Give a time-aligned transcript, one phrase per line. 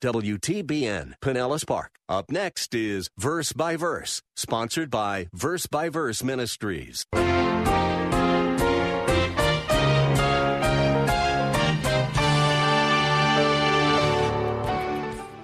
[0.00, 1.98] WTBN, Pinellas Park.
[2.08, 7.04] Up next is Verse by Verse, sponsored by Verse by Verse Ministries.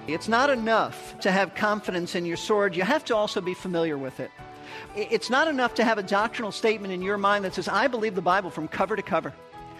[0.07, 3.97] It's not enough to have confidence in your sword, you have to also be familiar
[3.97, 4.31] with it.
[4.95, 8.15] It's not enough to have a doctrinal statement in your mind that says, I believe
[8.15, 9.33] the Bible from cover to cover.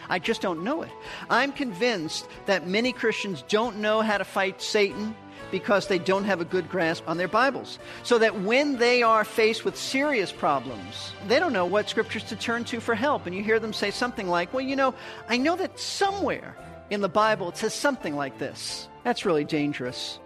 [0.10, 0.92] I just don't know it.
[1.30, 5.16] I'm convinced that many Christians don't know how to fight Satan
[5.52, 7.80] because they don't have a good grasp on their Bibles.
[8.04, 12.36] So that when they are faced with serious problems, they don't know what scriptures to
[12.36, 13.26] turn to for help.
[13.26, 14.94] And you hear them say something like, Well, you know,
[15.30, 16.56] I know that somewhere
[16.90, 18.90] in the Bible it says something like this.
[19.04, 20.20] That's really dangerous.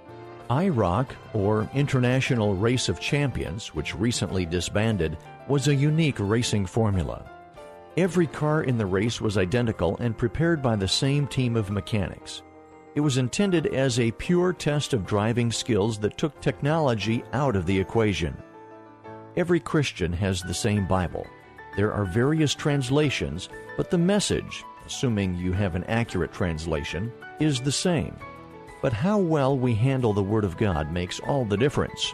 [0.49, 5.15] IROC, or International Race of Champions, which recently disbanded,
[5.47, 7.23] was a unique racing formula.
[7.99, 12.43] Every car in the race was identical and prepared by the same team of mechanics.
[12.95, 17.65] It was intended as a pure test of driving skills that took technology out of
[17.65, 18.41] the equation.
[19.35, 21.27] Every Christian has the same Bible.
[21.75, 27.69] There are various translations, but the message, assuming you have an accurate translation, is the
[27.69, 28.15] same.
[28.81, 32.13] But how well we handle the Word of God makes all the difference.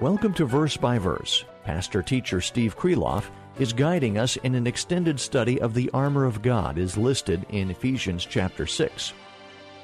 [0.00, 1.44] Welcome to Verse by Verse.
[1.64, 6.42] Pastor teacher Steve Kreloff is guiding us in an extended study of the armor of
[6.42, 9.12] God is listed in Ephesians chapter 6.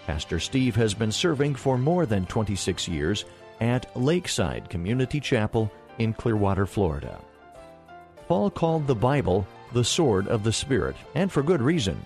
[0.06, 3.26] Pastor Steve has been serving for more than 26 years
[3.60, 7.20] at Lakeside Community Chapel in Clearwater, Florida.
[8.26, 12.04] Paul called the Bible the sword of the Spirit, and for good reason.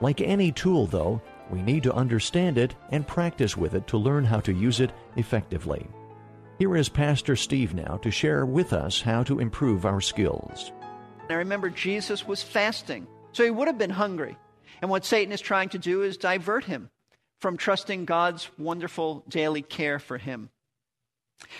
[0.00, 4.24] Like any tool, though, we need to understand it and practice with it to learn
[4.24, 5.86] how to use it effectively.
[6.58, 10.72] Here is Pastor Steve now to share with us how to improve our skills.
[11.28, 14.38] I remember Jesus was fasting, so he would have been hungry.
[14.80, 16.88] And what Satan is trying to do is divert him
[17.40, 20.48] from trusting God's wonderful daily care for him.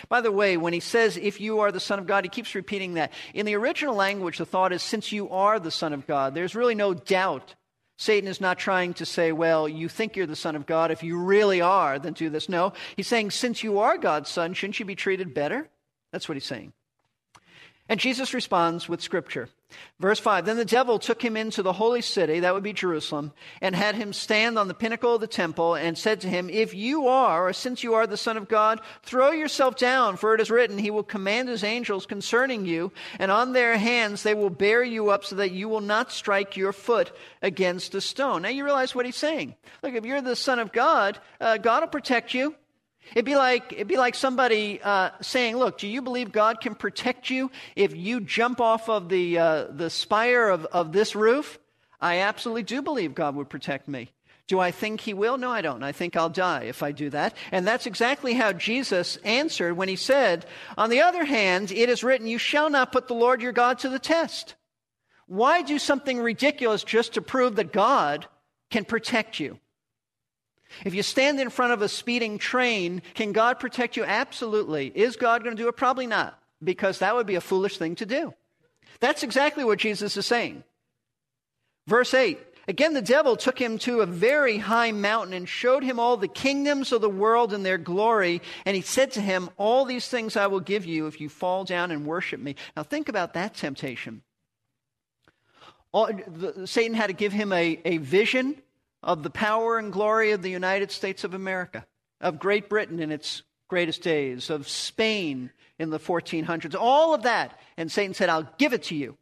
[0.09, 2.55] By the way, when he says, if you are the Son of God, he keeps
[2.55, 3.13] repeating that.
[3.35, 6.55] In the original language, the thought is, since you are the Son of God, there's
[6.55, 7.53] really no doubt.
[7.97, 10.91] Satan is not trying to say, well, you think you're the Son of God.
[10.91, 12.47] If you really are, then do this.
[12.47, 15.67] No, he's saying, since you are God's Son, shouldn't you be treated better?
[16.11, 16.73] That's what he's saying.
[17.89, 19.49] And Jesus responds with scripture.
[19.99, 23.33] Verse 5 Then the devil took him into the holy city, that would be Jerusalem,
[23.61, 26.73] and had him stand on the pinnacle of the temple and said to him, If
[26.73, 30.41] you are, or since you are the Son of God, throw yourself down, for it
[30.41, 34.49] is written, He will command His angels concerning you, and on their hands they will
[34.49, 37.11] bear you up so that you will not strike your foot
[37.41, 38.43] against a stone.
[38.43, 39.55] Now you realize what he's saying.
[39.83, 42.55] Look, if you're the Son of God, uh, God will protect you.
[43.11, 46.75] It'd be like, it'd be like somebody uh, saying, Look, do you believe God can
[46.75, 51.59] protect you if you jump off of the, uh, the spire of, of this roof?
[51.99, 54.09] I absolutely do believe God would protect me.
[54.47, 55.37] Do I think he will?
[55.37, 55.83] No, I don't.
[55.83, 57.35] I think I'll die if I do that.
[57.51, 60.45] And that's exactly how Jesus answered when he said,
[60.77, 63.79] On the other hand, it is written, You shall not put the Lord your God
[63.79, 64.55] to the test.
[65.25, 68.27] Why do something ridiculous just to prove that God
[68.69, 69.59] can protect you?
[70.85, 74.03] If you stand in front of a speeding train, can God protect you?
[74.03, 74.91] Absolutely.
[74.93, 75.77] Is God going to do it?
[75.77, 78.33] Probably not, because that would be a foolish thing to do.
[78.99, 80.63] That's exactly what Jesus is saying.
[81.87, 82.39] Verse 8
[82.69, 86.27] Again, the devil took him to a very high mountain and showed him all the
[86.27, 88.41] kingdoms of the world and their glory.
[88.65, 91.63] And he said to him, All these things I will give you if you fall
[91.63, 92.55] down and worship me.
[92.75, 94.21] Now, think about that temptation.
[95.93, 98.61] All, the, Satan had to give him a, a vision
[99.07, 101.85] of the power and glory of the United States of America,
[102.19, 105.49] of Great Britain in its greatest days, of Spain
[105.79, 107.57] in the 1400s, all of that.
[107.77, 109.17] And Satan said, I'll give it to you.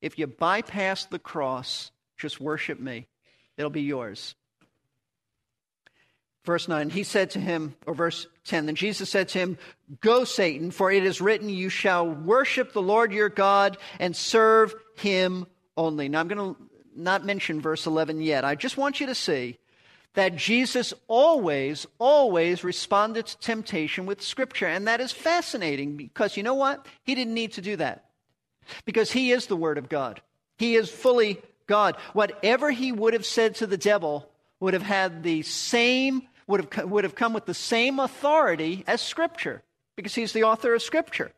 [0.00, 3.08] If you bypass the cross, just worship me,
[3.56, 4.36] it'll be yours.
[6.44, 9.58] Verse 9, he said to him, or verse 10, then Jesus said to him,
[10.00, 14.72] Go, Satan, for it is written, You shall worship the Lord your God and serve
[14.94, 16.08] him only.
[16.08, 16.60] Now I'm going to
[16.96, 18.44] not mention verse 11 yet.
[18.44, 19.58] I just want you to see
[20.14, 24.66] that Jesus always, always responded to temptation with Scripture.
[24.66, 26.86] And that is fascinating because you know what?
[27.04, 28.06] He didn't need to do that
[28.84, 30.22] because He is the Word of God.
[30.58, 31.96] He is fully God.
[32.14, 34.28] Whatever He would have said to the devil
[34.58, 39.00] would have had the same would have, would have come with the same authority as
[39.00, 39.62] Scripture,
[39.96, 41.32] because he's the author of Scripture.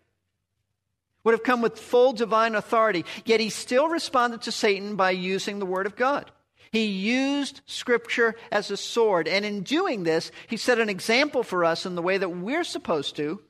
[1.29, 5.59] Would have come with full divine authority, yet he still responded to Satan by using
[5.59, 6.31] the Word of God.
[6.73, 11.67] He used Scripture as a sword, and in doing this, he set an example for
[11.67, 13.43] us in the way that we're supposed to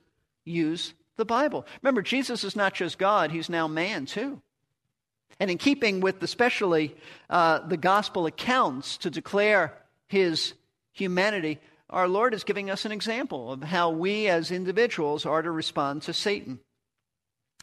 [0.45, 1.65] use the Bible.
[1.81, 4.43] Remember, Jesus is not just God, he's now man too.
[5.39, 6.97] And in keeping with especially
[7.31, 9.73] uh, the gospel accounts to declare
[10.09, 10.53] his
[10.91, 11.61] humanity,
[11.91, 16.03] our Lord is giving us an example of how we as individuals are to respond
[16.03, 16.59] to Satan.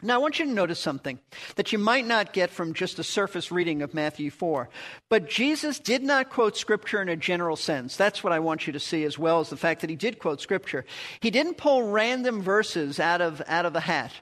[0.02, 1.18] Now, I want you to notice something
[1.54, 4.68] that you might not get from just a surface reading of Matthew 4.
[5.08, 7.96] But Jesus did not quote Scripture in a general sense.
[7.96, 10.18] That's what I want you to see, as well as the fact that he did
[10.18, 10.84] quote Scripture.
[11.20, 14.12] He didn't pull random verses out of, out of a hat.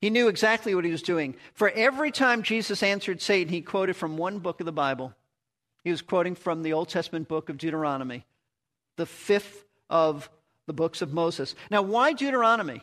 [0.00, 1.36] He knew exactly what he was doing.
[1.52, 5.12] For every time Jesus answered Satan, he quoted from one book of the Bible.
[5.82, 8.24] He was quoting from the Old Testament book of Deuteronomy,
[8.96, 10.30] the fifth of
[10.66, 11.54] the books of Moses.
[11.70, 12.82] Now, why Deuteronomy?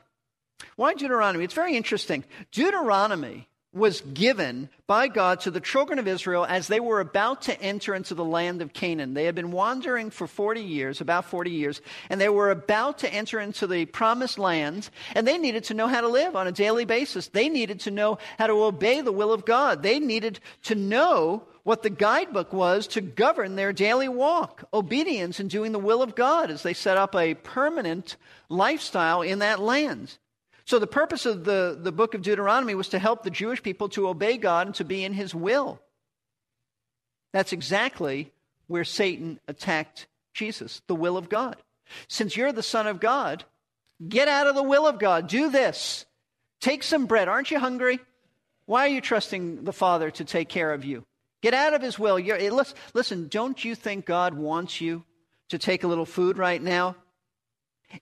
[0.76, 1.44] Why Deuteronomy?
[1.44, 2.24] It's very interesting.
[2.52, 7.62] Deuteronomy was given by God to the children of Israel as they were about to
[7.62, 9.14] enter into the land of Canaan.
[9.14, 13.14] They had been wandering for 40 years, about 40 years, and they were about to
[13.14, 16.52] enter into the promised land, and they needed to know how to live on a
[16.52, 17.28] daily basis.
[17.28, 19.84] They needed to know how to obey the will of God.
[19.84, 25.50] They needed to know what the guidebook was to govern their daily walk, obedience and
[25.50, 28.18] doing the will of God as they set up a permanent
[28.50, 30.18] lifestyle in that land.
[30.66, 33.90] So, the purpose of the, the book of Deuteronomy was to help the Jewish people
[33.90, 35.82] to obey God and to be in his will.
[37.34, 38.32] That's exactly
[38.68, 41.58] where Satan attacked Jesus, the will of God.
[42.08, 43.44] Since you're the Son of God,
[44.08, 45.28] get out of the will of God.
[45.28, 46.06] Do this.
[46.60, 47.28] Take some bread.
[47.28, 48.00] Aren't you hungry?
[48.66, 51.04] Why are you trusting the Father to take care of you?
[51.42, 52.20] Get out of his will.
[52.20, 52.40] You're,
[52.94, 55.04] listen, don't you think God wants you
[55.50, 56.96] to take a little food right now?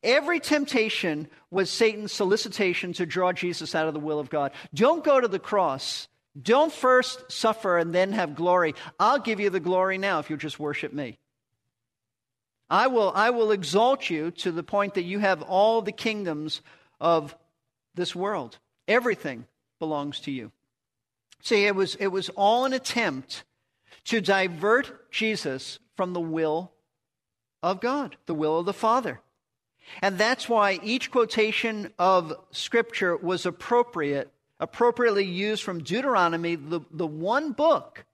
[0.04, 4.52] Every temptation was Satan's solicitation to draw Jesus out of the will of God.
[4.74, 6.08] Don't go to the cross.
[6.40, 8.76] Don't first suffer and then have glory.
[9.00, 11.18] I'll give you the glory now if you just worship me.
[12.70, 16.62] I will, I will exalt you to the point that you have all the kingdoms
[17.00, 17.36] of
[17.96, 18.60] this world.
[18.88, 19.46] Everything
[19.80, 20.52] belongs to you.
[21.42, 23.44] See, it was, it was all an attempt
[24.06, 26.72] to divert Jesus from the will
[27.64, 29.20] of God, the will of the Father.
[30.02, 37.08] And that's why each quotation of Scripture was appropriate, appropriately used from Deuteronomy, the, the
[37.08, 38.06] one book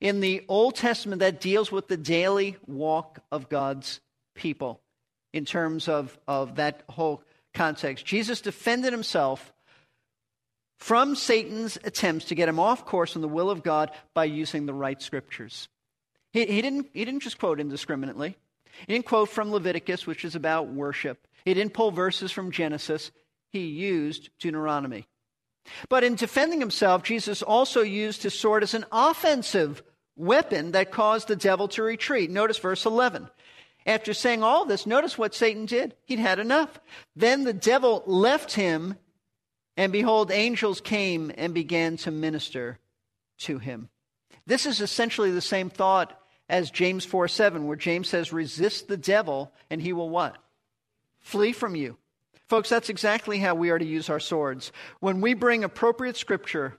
[0.00, 4.00] in the Old Testament that deals with the daily walk of God's
[4.34, 4.80] people
[5.32, 7.22] in terms of, of that whole
[7.54, 8.04] context.
[8.04, 9.52] Jesus defended himself
[10.78, 14.66] from Satan's attempts to get him off course in the will of God by using
[14.66, 15.68] the right scriptures.
[16.32, 18.36] He, he, didn't, he didn't just quote indiscriminately.
[18.86, 21.26] He didn't quote from Leviticus, which is about worship.
[21.44, 23.10] He didn't pull verses from Genesis.
[23.52, 25.06] He used Deuteronomy.
[25.88, 29.82] But in defending himself, Jesus also used his sword as an offensive
[30.16, 32.30] weapon that caused the devil to retreat.
[32.30, 33.28] Notice verse 11.
[33.84, 35.94] After saying all this, notice what Satan did.
[36.04, 36.80] He'd had enough.
[37.14, 38.96] Then the devil left him,
[39.76, 42.78] and behold, angels came and began to minister
[43.38, 43.88] to him.
[44.46, 48.96] This is essentially the same thought as James 4 7, where James says, resist the
[48.96, 50.36] devil and he will what?
[51.20, 51.96] Flee from you.
[52.48, 54.70] Folks, that's exactly how we are to use our swords.
[55.00, 56.76] When we bring appropriate scripture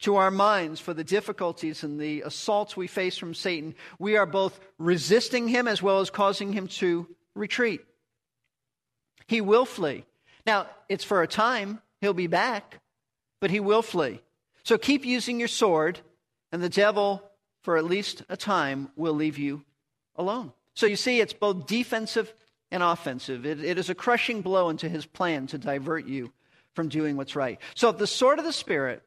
[0.00, 4.26] to our minds for the difficulties and the assaults we face from Satan, we are
[4.26, 7.82] both resisting him as well as causing him to retreat.
[9.26, 10.04] He will flee.
[10.46, 12.80] Now, it's for a time, he'll be back,
[13.40, 14.20] but he will flee.
[14.64, 16.00] So keep using your sword,
[16.50, 17.22] and the devil
[17.62, 19.64] for at least a time, will leave you
[20.16, 20.52] alone.
[20.74, 22.32] So you see, it's both defensive
[22.70, 23.44] and offensive.
[23.44, 26.32] It, it is a crushing blow into his plan to divert you
[26.74, 27.58] from doing what's right.
[27.74, 29.02] So the sword of the Spirit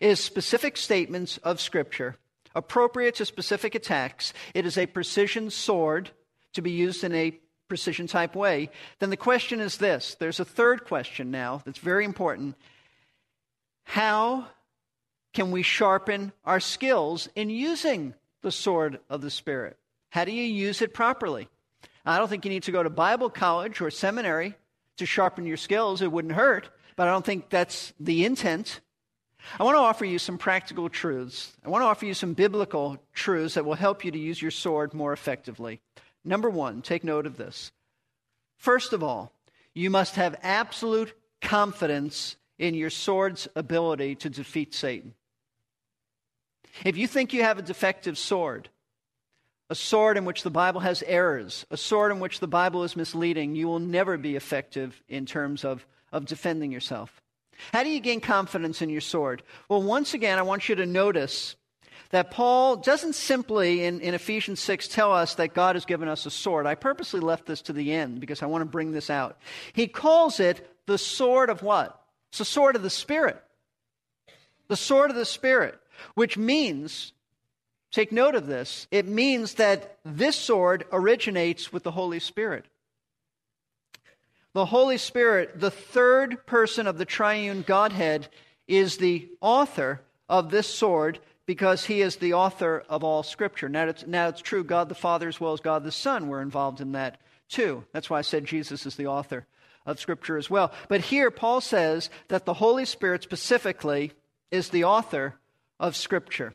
[0.00, 2.16] is specific statements of Scripture
[2.54, 4.32] appropriate to specific attacks.
[4.54, 6.10] It is a precision sword
[6.54, 8.70] to be used in a precision type way.
[8.98, 12.56] Then the question is this there's a third question now that's very important.
[13.84, 14.48] How
[15.32, 19.76] can we sharpen our skills in using the sword of the Spirit?
[20.10, 21.48] How do you use it properly?
[22.04, 24.54] I don't think you need to go to Bible college or seminary
[24.96, 26.00] to sharpen your skills.
[26.00, 28.80] It wouldn't hurt, but I don't think that's the intent.
[29.58, 31.56] I want to offer you some practical truths.
[31.64, 34.50] I want to offer you some biblical truths that will help you to use your
[34.50, 35.80] sword more effectively.
[36.24, 37.70] Number one, take note of this.
[38.56, 39.32] First of all,
[39.74, 45.14] you must have absolute confidence in your sword's ability to defeat Satan.
[46.84, 48.68] If you think you have a defective sword,
[49.70, 52.96] a sword in which the Bible has errors, a sword in which the Bible is
[52.96, 57.20] misleading, you will never be effective in terms of, of defending yourself.
[57.72, 59.42] How do you gain confidence in your sword?
[59.68, 61.56] Well, once again, I want you to notice
[62.10, 66.24] that Paul doesn't simply, in, in Ephesians 6, tell us that God has given us
[66.24, 66.66] a sword.
[66.66, 69.38] I purposely left this to the end because I want to bring this out.
[69.74, 72.00] He calls it the sword of what?
[72.30, 73.42] It's the sword of the Spirit.
[74.68, 75.78] The sword of the Spirit,
[76.14, 77.12] which means
[77.90, 78.86] Take note of this.
[78.90, 82.66] It means that this sword originates with the Holy Spirit.
[84.52, 88.28] The Holy Spirit, the third person of the triune Godhead,
[88.66, 93.70] is the author of this sword because he is the author of all Scripture.
[93.70, 96.42] Now it's, now it's true, God the Father as well as God the Son were
[96.42, 97.84] involved in that too.
[97.92, 99.46] That's why I said Jesus is the author
[99.86, 100.72] of Scripture as well.
[100.88, 104.12] But here, Paul says that the Holy Spirit specifically
[104.50, 105.36] is the author
[105.80, 106.52] of Scripture.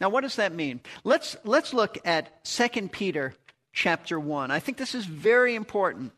[0.00, 0.80] Now, what does that mean?
[1.04, 3.34] Let's, let's look at 2 Peter
[3.72, 4.50] chapter 1.
[4.50, 6.12] I think this is very important.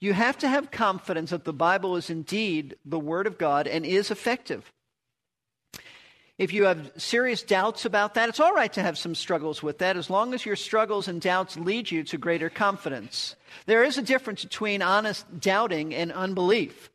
[0.00, 3.84] You have to have confidence that the Bible is indeed the Word of God and
[3.84, 4.70] is effective.
[6.38, 9.78] If you have serious doubts about that, it's all right to have some struggles with
[9.78, 13.36] that as long as your struggles and doubts lead you to greater confidence.
[13.64, 16.90] There is a difference between honest doubting and unbelief.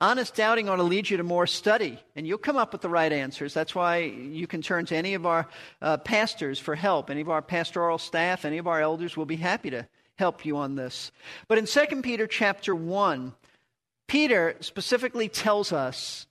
[0.00, 2.88] Honest doubting ought to lead you to more study, and you'll come up with the
[2.88, 3.52] right answers.
[3.52, 5.48] That's why you can turn to any of our
[5.80, 7.10] uh, pastors for help.
[7.10, 10.56] Any of our pastoral staff, any of our elders will be happy to help you
[10.56, 11.12] on this.
[11.48, 13.34] But in 2 Peter chapter 1,
[14.06, 16.26] Peter specifically tells us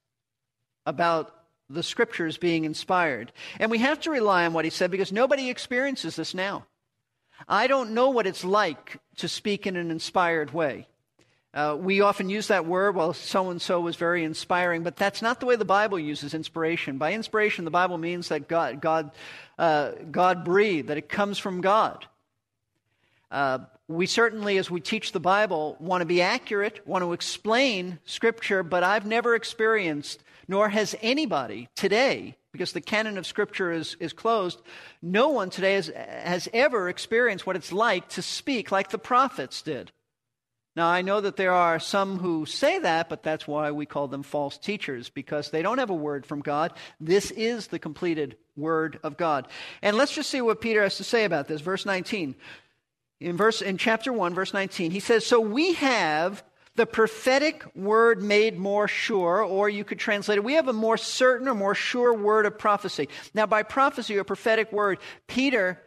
[0.86, 1.36] about
[1.70, 3.32] the scriptures being inspired.
[3.60, 6.66] And we have to rely on what he said because nobody experiences this now.
[7.48, 10.88] I don't know what it's like to speak in an inspired way.
[11.54, 15.22] Uh, we often use that word, well, so and so was very inspiring, but that's
[15.22, 16.98] not the way the Bible uses inspiration.
[16.98, 19.12] By inspiration, the Bible means that God, God,
[19.60, 22.06] uh, God breathed, that it comes from God.
[23.30, 28.00] Uh, we certainly, as we teach the Bible, want to be accurate, want to explain
[28.06, 33.98] Scripture, but I've never experienced, nor has anybody today, because the canon of Scripture is,
[34.00, 34.62] is closed,
[35.02, 39.62] no one today has, has ever experienced what it's like to speak like the prophets
[39.62, 39.92] did.
[40.76, 44.08] Now, I know that there are some who say that, but that's why we call
[44.08, 46.72] them false teachers, because they don't have a word from God.
[47.00, 49.48] This is the completed word of God.
[49.82, 51.60] And let's just see what Peter has to say about this.
[51.60, 52.36] Verse 19.
[53.20, 56.42] In, verse, in chapter 1, verse 19, he says, So we have
[56.76, 60.98] the prophetic word made more sure, or you could translate it, we have a more
[60.98, 63.10] certain or more sure word of prophecy.
[63.34, 65.82] Now, by prophecy or prophetic word, Peter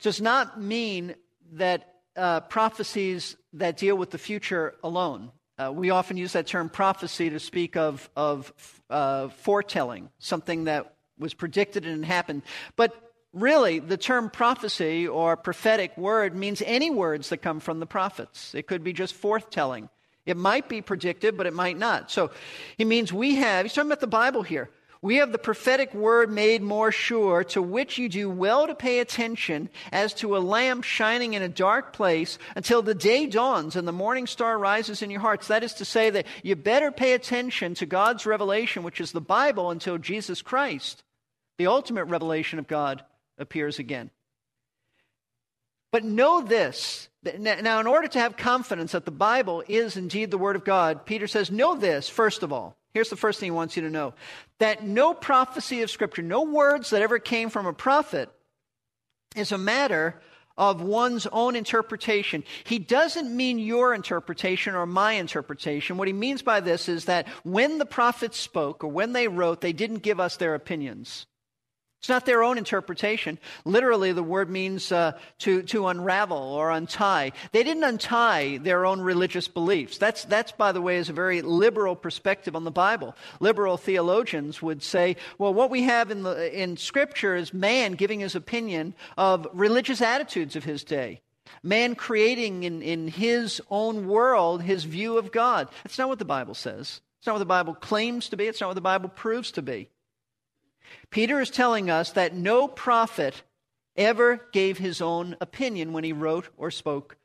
[0.00, 1.14] does not mean
[1.52, 5.30] that uh, prophecies that deal with the future alone.
[5.56, 8.52] Uh, we often use that term prophecy to speak of, of
[8.90, 12.42] uh, foretelling, something that was predicted and happened.
[12.74, 12.92] But
[13.32, 18.54] really, the term prophecy or prophetic word means any words that come from the prophets.
[18.54, 19.88] It could be just forthtelling.
[20.26, 22.10] It might be predictive, but it might not.
[22.10, 22.30] So
[22.76, 24.70] he means we have, he's talking about the Bible here.
[25.04, 29.00] We have the prophetic word made more sure, to which you do well to pay
[29.00, 33.86] attention as to a lamp shining in a dark place until the day dawns and
[33.86, 35.48] the morning star rises in your hearts.
[35.48, 39.20] That is to say, that you better pay attention to God's revelation, which is the
[39.20, 41.04] Bible, until Jesus Christ,
[41.58, 43.04] the ultimate revelation of God,
[43.36, 44.10] appears again.
[45.92, 47.10] But know this.
[47.38, 51.04] Now, in order to have confidence that the Bible is indeed the Word of God,
[51.04, 52.78] Peter says, Know this, first of all.
[52.94, 54.14] Here's the first thing he wants you to know
[54.60, 58.30] that no prophecy of Scripture, no words that ever came from a prophet,
[59.34, 60.20] is a matter
[60.56, 62.44] of one's own interpretation.
[62.62, 65.96] He doesn't mean your interpretation or my interpretation.
[65.96, 69.60] What he means by this is that when the prophets spoke or when they wrote,
[69.60, 71.26] they didn't give us their opinions.
[72.04, 73.38] It's not their own interpretation.
[73.64, 77.32] Literally, the word means uh, to, to unravel or untie.
[77.52, 79.96] They didn't untie their own religious beliefs.
[79.96, 83.16] That's, that's, by the way, is a very liberal perspective on the Bible.
[83.40, 88.20] Liberal theologians would say, well, what we have in, the, in Scripture is man giving
[88.20, 91.22] his opinion of religious attitudes of his day.
[91.62, 95.70] Man creating in, in his own world his view of God.
[95.82, 97.00] That's not what the Bible says.
[97.16, 98.44] It's not what the Bible claims to be.
[98.44, 99.88] It's not what the Bible proves to be.
[101.10, 103.42] Peter is telling us that no prophet
[103.96, 107.16] ever gave his own opinion when he wrote or spoke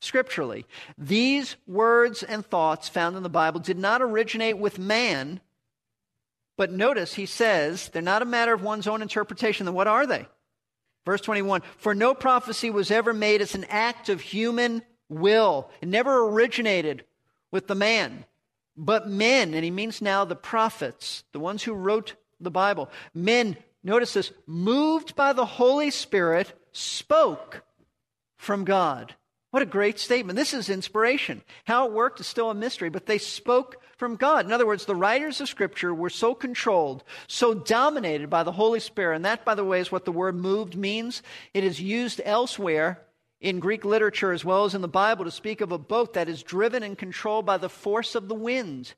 [0.00, 0.64] scripturally.
[0.96, 5.40] These words and thoughts found in the Bible did not originate with man,
[6.56, 9.66] but notice he says they're not a matter of one's own interpretation.
[9.66, 10.26] Then what are they?
[11.04, 15.88] Verse 21 For no prophecy was ever made as an act of human will, it
[15.88, 17.04] never originated
[17.50, 18.24] with the man.
[18.76, 22.90] But men, and he means now the prophets, the ones who wrote the Bible.
[23.14, 27.62] Men, notice this, moved by the Holy Spirit, spoke
[28.36, 29.14] from God.
[29.50, 30.36] What a great statement.
[30.36, 31.42] This is inspiration.
[31.64, 34.44] How it worked is still a mystery, but they spoke from God.
[34.44, 38.78] In other words, the writers of Scripture were so controlled, so dominated by the Holy
[38.78, 41.22] Spirit, and that, by the way, is what the word moved means.
[41.54, 43.00] It is used elsewhere
[43.40, 46.28] in Greek literature as well as in the Bible to speak of a boat that
[46.28, 48.94] is driven and controlled by the force of the wind,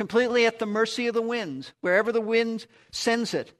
[0.00, 3.52] completely at the mercy of the wind, wherever the wind sends it.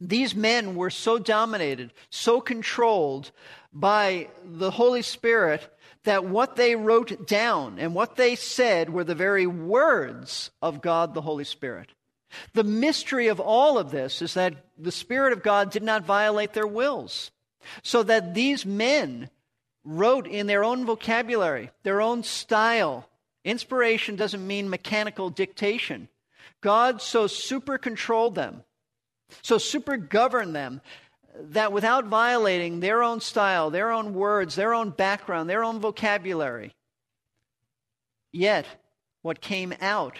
[0.00, 3.30] These men were so dominated, so controlled
[3.70, 5.70] by the Holy Spirit
[6.04, 11.12] that what they wrote down and what they said were the very words of God
[11.12, 11.90] the Holy Spirit.
[12.54, 16.54] The mystery of all of this is that the Spirit of God did not violate
[16.54, 17.32] their wills,
[17.82, 19.28] so that these men
[19.84, 23.06] wrote in their own vocabulary, their own style.
[23.44, 26.08] Inspiration doesn't mean mechanical dictation.
[26.60, 28.64] God so super controlled them,
[29.42, 30.80] so super governed them,
[31.40, 36.74] that without violating their own style, their own words, their own background, their own vocabulary,
[38.32, 38.66] yet
[39.22, 40.18] what came out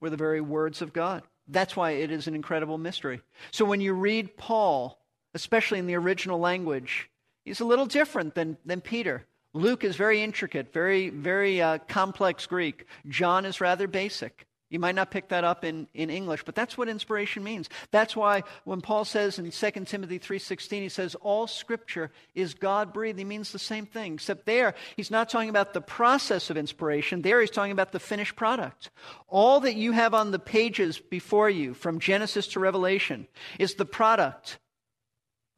[0.00, 1.22] were the very words of God.
[1.48, 3.20] That's why it is an incredible mystery.
[3.50, 4.98] So when you read Paul,
[5.34, 7.10] especially in the original language,
[7.44, 9.26] he's a little different than, than Peter.
[9.54, 12.86] Luke is very intricate, very, very uh, complex Greek.
[13.08, 14.46] John is rather basic.
[14.72, 17.68] You might not pick that up in, in English, but that's what inspiration means.
[17.90, 23.18] That's why when Paul says in 2 Timothy 3.16, he says, all scripture is God-breathed.
[23.18, 27.20] He means the same thing, except there, he's not talking about the process of inspiration.
[27.20, 28.88] There, he's talking about the finished product.
[29.28, 33.28] All that you have on the pages before you, from Genesis to Revelation,
[33.58, 34.58] is the product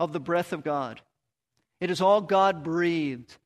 [0.01, 1.01] of the breath of God.
[1.81, 3.37] It is all God-breathed.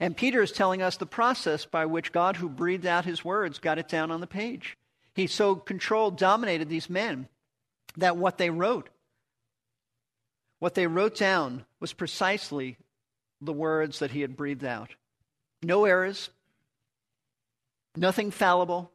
[0.00, 3.58] And Peter is telling us the process by which God, who breathed out his words,
[3.58, 4.76] got it down on the page.
[5.14, 7.28] He so controlled, dominated these men
[7.96, 8.88] that what they wrote,
[10.60, 12.76] what they wrote down was precisely
[13.40, 14.90] the words that he had breathed out.
[15.62, 16.30] No errors,
[17.96, 18.92] nothing fallible,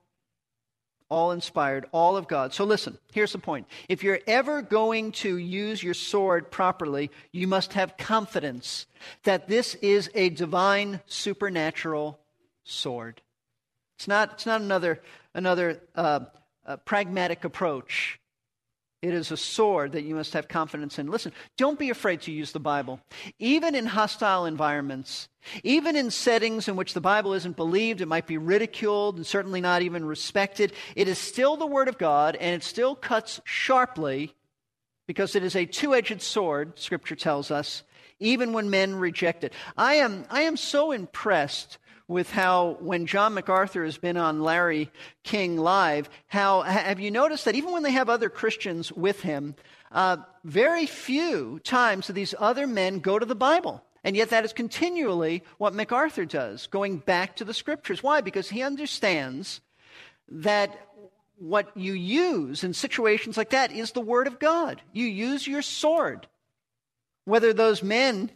[1.13, 2.53] all inspired, all of God.
[2.53, 3.67] So listen, here's the point.
[3.87, 8.87] If you're ever going to use your sword properly, you must have confidence
[9.23, 12.19] that this is a divine, supernatural
[12.63, 13.21] sword.
[13.97, 15.01] It's not, it's not another
[15.33, 16.21] another uh,
[16.65, 18.19] uh, pragmatic approach.
[19.03, 21.11] It is a sword that you must have confidence in.
[21.11, 23.01] Listen, don't be afraid to use the Bible.
[23.37, 25.27] Even in hostile environments,
[25.61, 29.59] even in settings in which the Bible isn't believed, it might be ridiculed and certainly
[29.59, 34.33] not even respected, it is still the Word of God and it still cuts sharply
[35.05, 37.83] because it is a two edged sword, Scripture tells us,
[38.19, 39.51] even when men reject it.
[39.75, 44.89] I am, I am so impressed with how when John MacArthur has been on Larry
[45.23, 49.55] King Live, how have you noticed that even when they have other Christians with him,
[49.91, 53.83] uh, very few times do these other men go to the Bible.
[54.03, 58.03] And yet, that is continually what MacArthur does, going back to the scriptures.
[58.03, 58.19] Why?
[58.19, 59.61] Because he understands
[60.27, 60.89] that
[61.37, 64.81] what you use in situations like that is the Word of God.
[64.91, 66.27] You use your sword.
[67.23, 68.29] Whether those men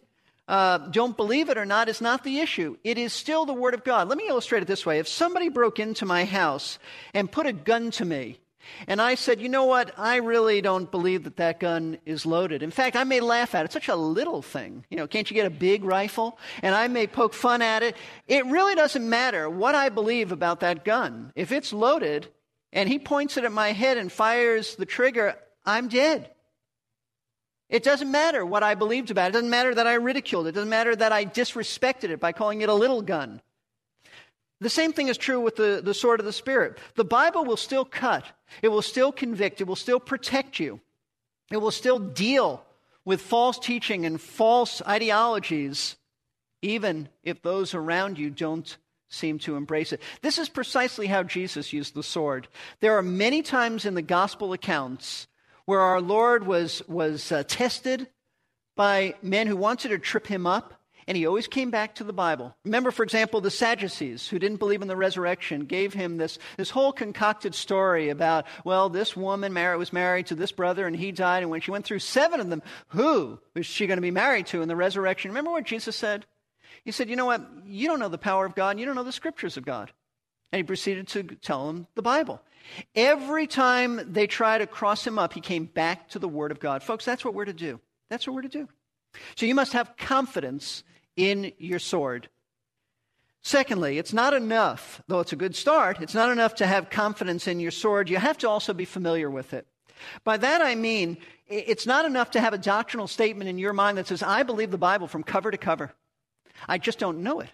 [0.48, 2.78] uh, don't believe it or not is not the issue.
[2.84, 4.08] It is still the Word of God.
[4.08, 5.00] Let me illustrate it this way.
[5.00, 6.80] If somebody broke into my house
[7.14, 8.40] and put a gun to me,
[8.88, 9.94] and I said, you know what?
[9.98, 12.64] I really don't believe that that gun is loaded.
[12.64, 13.66] In fact, I may laugh at it.
[13.66, 14.86] It's such a little thing.
[14.90, 16.38] You know, can't you get a big rifle?
[16.62, 17.96] And I may poke fun at it.
[18.28, 21.32] It really doesn't matter what I believe about that gun.
[21.36, 22.28] If it's loaded
[22.74, 26.30] and he points it at my head and fires the trigger, I'm dead.
[27.70, 29.30] It doesn't matter what I believed about it.
[29.30, 30.50] It doesn't matter that I ridiculed it.
[30.50, 33.42] It doesn't matter that I disrespected it by calling it a little gun.
[34.60, 36.80] The same thing is true with the, the sword of the Spirit.
[36.96, 38.26] The Bible will still cut,
[38.62, 40.80] it will still convict, it will still protect you,
[41.52, 42.64] it will still deal
[43.06, 45.96] with false teaching and false ideologies,
[46.62, 48.78] even if those around you don't
[49.10, 50.02] seem to embrace it.
[50.22, 52.48] This is precisely how Jesus used the sword.
[52.80, 55.28] There are many times in the gospel accounts
[55.68, 58.08] where our Lord was, was uh, tested
[58.78, 60.74] by men who wanted to trip him up,
[61.06, 62.56] and he always came back to the Bible.
[62.64, 66.70] Remember, for example, the Sadducees, who didn't believe in the resurrection, gave him this, this
[66.70, 71.12] whole concocted story about, well, this woman married, was married to this brother, and he
[71.12, 74.10] died, and when she went through seven of them, who was she going to be
[74.10, 75.32] married to in the resurrection?
[75.32, 76.26] Remember what Jesus said?
[76.86, 77.46] He said, You know what?
[77.66, 79.92] You don't know the power of God, and you don't know the scriptures of God.
[80.54, 82.42] And he proceeded to tell them the Bible.
[82.96, 86.60] Every time they try to cross him up, he came back to the Word of
[86.60, 86.84] God.
[86.84, 87.80] Folks, that's what we're to do.
[88.10, 88.68] That's what we're to do.
[89.36, 90.84] So you must have confidence
[91.16, 92.30] in your sword.
[93.42, 97.48] Secondly, it's not enough, though it's a good start, it's not enough to have confidence
[97.48, 98.10] in your sword.
[98.10, 99.66] You have to also be familiar with it.
[100.24, 103.98] By that I mean, it's not enough to have a doctrinal statement in your mind
[103.98, 105.94] that says, I believe the Bible from cover to cover.
[106.68, 107.50] I just don't know it.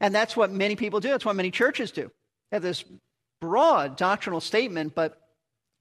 [0.00, 1.08] And that's what many people do.
[1.10, 2.10] That's what many churches do.
[2.50, 2.84] They have this
[3.40, 5.20] broad doctrinal statement, but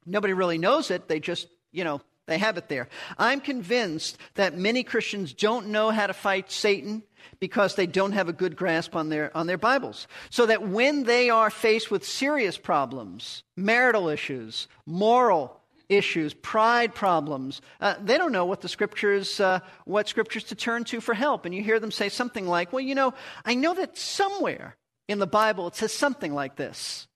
[0.05, 1.07] nobody really knows it.
[1.07, 2.89] They just, you know, they have it there.
[3.17, 7.03] I'm convinced that many Christians don't know how to fight Satan
[7.39, 10.07] because they don't have a good grasp on their, on their Bibles.
[10.29, 17.61] So that when they are faced with serious problems, marital issues, moral issues, pride problems,
[17.79, 21.45] uh, they don't know what the scriptures, uh, what scriptures to turn to for help.
[21.45, 23.13] And you hear them say something like, well, you know,
[23.45, 24.75] I know that somewhere
[25.07, 27.07] in the Bible it says something like this.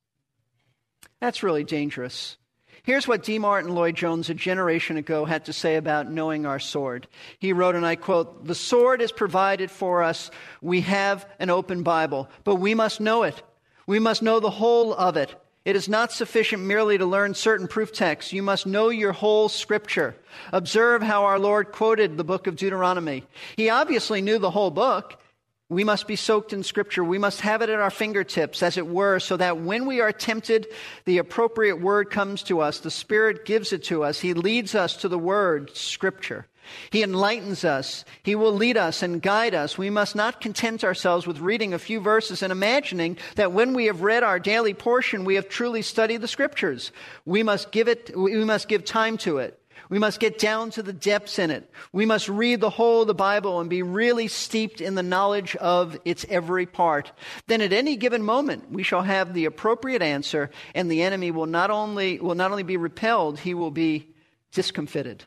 [1.21, 2.35] That's really dangerous.
[2.83, 3.37] Here's what D.
[3.37, 7.07] Martyn Lloyd Jones a generation ago had to say about knowing our sword.
[7.37, 10.31] He wrote, and I quote, The sword is provided for us.
[10.61, 13.41] We have an open Bible, but we must know it.
[13.85, 15.35] We must know the whole of it.
[15.63, 18.33] It is not sufficient merely to learn certain proof texts.
[18.33, 20.15] You must know your whole scripture.
[20.51, 23.25] Observe how our Lord quoted the book of Deuteronomy.
[23.57, 25.20] He obviously knew the whole book.
[25.71, 27.01] We must be soaked in Scripture.
[27.01, 30.11] We must have it at our fingertips, as it were, so that when we are
[30.11, 30.67] tempted,
[31.05, 32.81] the appropriate word comes to us.
[32.81, 34.19] The Spirit gives it to us.
[34.19, 36.45] He leads us to the Word, Scripture.
[36.89, 38.03] He enlightens us.
[38.21, 39.77] He will lead us and guide us.
[39.77, 43.85] We must not content ourselves with reading a few verses and imagining that when we
[43.85, 46.91] have read our daily portion, we have truly studied the Scriptures.
[47.23, 49.60] We must give it, we must give time to it.
[49.91, 51.69] We must get down to the depths in it.
[51.91, 55.57] We must read the whole of the Bible and be really steeped in the knowledge
[55.57, 57.11] of its every part.
[57.47, 61.45] Then at any given moment, we shall have the appropriate answer and the enemy will
[61.45, 64.07] not only, will not only be repelled, he will be
[64.53, 65.25] discomfited.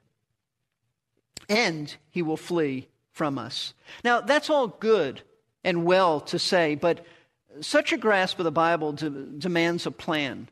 [1.46, 3.74] And he will flee from us.
[4.02, 5.20] Now, that's all good
[5.62, 7.04] and well to say, but
[7.60, 10.48] such a grasp of the Bible de- demands a plan.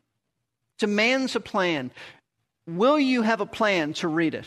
[0.77, 1.91] Demands a plan.
[2.77, 4.47] Will you have a plan to read it?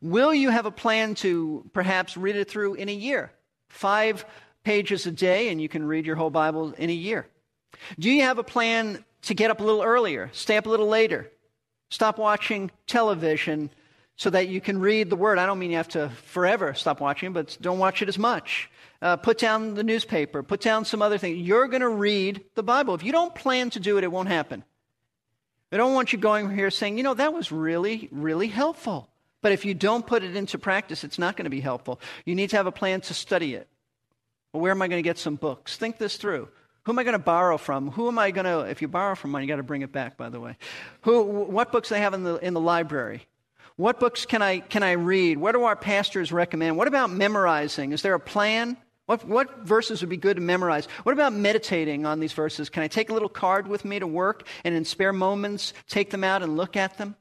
[0.00, 3.32] Will you have a plan to perhaps read it through in a year?
[3.68, 4.24] Five
[4.64, 7.26] pages a day, and you can read your whole Bible in a year.
[7.98, 10.88] Do you have a plan to get up a little earlier, stay up a little
[10.88, 11.30] later,
[11.90, 13.70] stop watching television
[14.16, 15.38] so that you can read the Word?
[15.38, 18.70] I don't mean you have to forever stop watching, but don't watch it as much.
[19.00, 21.36] Uh, put down the newspaper, put down some other thing.
[21.38, 22.94] You're going to read the Bible.
[22.94, 24.64] If you don't plan to do it, it won't happen.
[25.72, 29.08] I don't want you going here saying, you know, that was really, really helpful.
[29.40, 32.00] But if you don't put it into practice, it's not going to be helpful.
[32.24, 33.66] You need to have a plan to study it.
[34.52, 35.76] Well, where am I going to get some books?
[35.76, 36.48] Think this through.
[36.84, 37.90] Who am I going to borrow from?
[37.90, 39.92] Who am I going to, if you borrow from one, you got to bring it
[39.92, 40.56] back, by the way.
[41.02, 43.26] Who, what books they have in the, in the library?
[43.76, 45.38] What books can I, can I read?
[45.38, 46.76] What do our pastors recommend?
[46.76, 47.92] What about memorizing?
[47.92, 48.76] Is there a plan?
[49.12, 50.86] What, what verses would be good to memorize?
[51.02, 52.70] What about meditating on these verses?
[52.70, 56.08] Can I take a little card with me to work and in spare moments take
[56.08, 57.14] them out and look at them?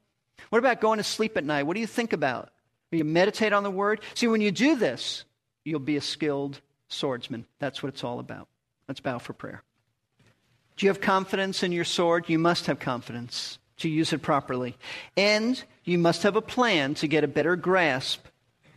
[0.51, 1.63] What about going to sleep at night?
[1.63, 2.49] What do you think about?
[2.91, 3.99] Will you meditate on the word?
[4.13, 5.25] See, when you do this,
[5.65, 7.45] you'll be a skilled swordsman.
[7.59, 8.47] That's what it's all about.
[8.87, 9.61] Let's bow for prayer.
[10.77, 12.29] Do you have confidence in your sword?
[12.29, 14.77] You must have confidence to use it properly.
[15.17, 18.25] And you must have a plan to get a better grasp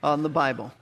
[0.03, 0.73] on the Bible.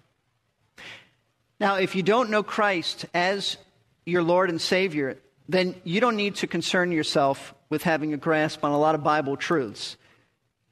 [1.63, 3.57] Now, if you don't know Christ as
[4.05, 8.65] your Lord and Savior, then you don't need to concern yourself with having a grasp
[8.65, 9.97] on a lot of Bible truths.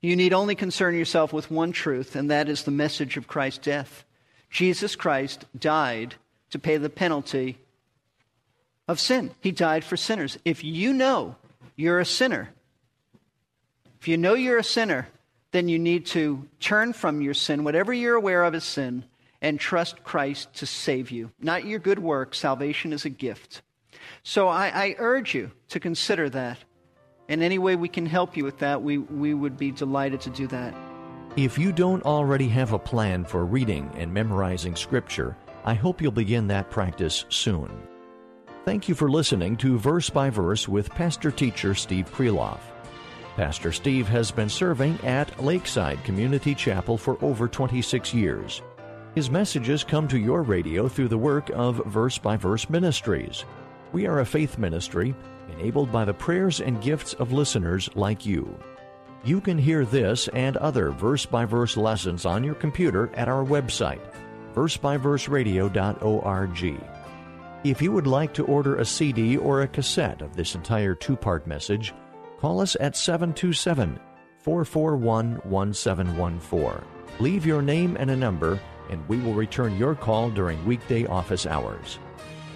[0.00, 3.61] You need only concern yourself with one truth, and that is the message of Christ's
[3.61, 4.05] death.
[4.50, 6.16] Jesus Christ died
[6.50, 7.59] to pay the penalty
[8.88, 9.31] of sin.
[9.40, 10.38] He died for sinners.
[10.44, 11.37] If you know
[11.76, 12.50] you're a sinner,
[14.00, 15.07] if you know you're a sinner,
[15.53, 19.05] then you need to turn from your sin, whatever you're aware of as sin,
[19.42, 21.31] and trust Christ to save you.
[21.40, 22.35] Not your good work.
[22.35, 23.62] Salvation is a gift.
[24.22, 26.59] So I, I, urge you to consider that.
[27.29, 30.31] In any way we can help you with that, we, we would be delighted to
[30.31, 30.74] do that.
[31.37, 36.11] If you don't already have a plan for reading and memorizing Scripture, I hope you'll
[36.11, 37.70] begin that practice soon.
[38.64, 42.61] Thank you for listening to Verse by Verse with Pastor Teacher Steve Kreloff.
[43.37, 48.61] Pastor Steve has been serving at Lakeside Community Chapel for over 26 years.
[49.14, 53.44] His messages come to your radio through the work of Verse by Verse Ministries.
[53.92, 55.16] We are a faith ministry
[55.53, 58.57] enabled by the prayers and gifts of listeners like you.
[59.25, 63.44] You can hear this and other verse by verse lessons on your computer at our
[63.44, 64.01] website,
[64.55, 66.81] versebyverseradio.org.
[67.64, 71.16] If you would like to order a CD or a cassette of this entire two
[71.16, 71.92] part message,
[72.38, 73.99] call us at 727
[74.38, 76.85] 441 1714.
[77.18, 78.59] Leave your name and a number
[78.90, 81.98] and we will return your call during weekday office hours.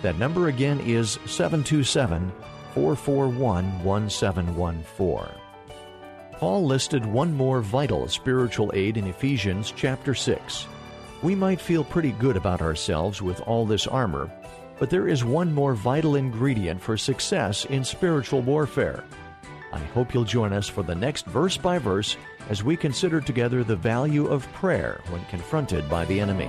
[0.02, 2.30] That number again is 727
[2.74, 5.40] 441 1714.
[6.32, 10.66] Paul listed one more vital spiritual aid in Ephesians chapter 6.
[11.22, 14.30] We might feel pretty good about ourselves with all this armor,
[14.78, 19.04] but there is one more vital ingredient for success in spiritual warfare.
[19.74, 22.16] I hope you'll join us for the next verse by verse
[22.48, 26.48] as we consider together the value of prayer when confronted by the enemy.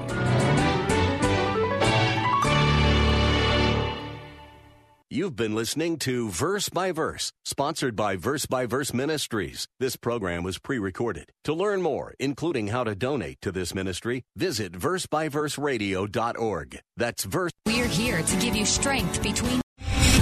[5.10, 9.66] You've been listening to Verse by Verse, sponsored by Verse by Verse Ministries.
[9.80, 11.32] This program was pre recorded.
[11.46, 16.80] To learn more, including how to donate to this ministry, visit versebyverseradio.org.
[16.98, 17.52] That's verse.
[17.66, 19.65] We're here to give you strength between.